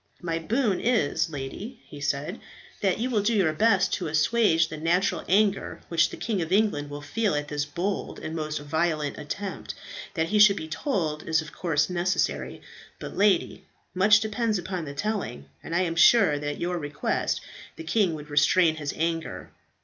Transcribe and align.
"My 0.23 0.39
boon 0.39 0.79
is, 0.81 1.29
lady," 1.29 1.79
he 1.85 2.01
said, 2.01 2.39
"that 2.81 2.97
you 2.97 3.11
will 3.11 3.21
do 3.21 3.35
your 3.35 3.53
best 3.53 3.93
to 3.93 4.07
assuage 4.07 4.67
the 4.67 4.77
natural 4.77 5.23
anger 5.29 5.81
which 5.89 6.09
the 6.09 6.17
King 6.17 6.41
of 6.41 6.51
England 6.51 6.89
will 6.89 7.03
feel 7.03 7.35
at 7.35 7.49
this 7.49 7.65
bold 7.65 8.17
and 8.17 8.35
most 8.35 8.57
violent 8.61 9.19
attempt. 9.19 9.75
That 10.15 10.29
he 10.29 10.39
should 10.39 10.57
be 10.57 10.67
told, 10.67 11.27
is 11.27 11.39
of 11.43 11.51
course 11.51 11.87
necessary; 11.87 12.63
but, 12.97 13.15
lady, 13.15 13.67
much 13.93 14.21
depends 14.21 14.57
upon 14.57 14.85
the 14.85 14.95
telling, 14.95 15.45
and 15.61 15.75
I 15.75 15.81
am 15.81 15.95
sure 15.95 16.39
that 16.39 16.49
at 16.53 16.59
your 16.59 16.79
request 16.79 17.39
the 17.75 17.83
king 17.83 18.15
would 18.15 18.31
restrain 18.31 18.77
his 18.77 18.95
anger. 18.97 19.51